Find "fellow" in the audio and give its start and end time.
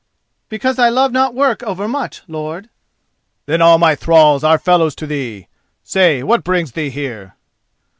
4.57-4.89